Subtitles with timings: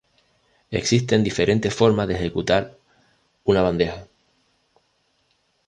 [0.71, 2.75] Existen diferentes formas de ejecutar
[3.43, 4.07] una bandeja.